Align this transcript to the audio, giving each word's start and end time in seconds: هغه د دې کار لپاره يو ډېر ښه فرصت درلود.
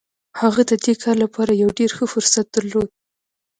هغه 0.41 0.61
د 0.69 0.73
دې 0.83 0.93
کار 1.01 1.15
لپاره 1.23 1.51
يو 1.61 1.69
ډېر 1.79 1.91
ښه 1.97 2.05
فرصت 2.13 2.45
درلود. 2.55 2.89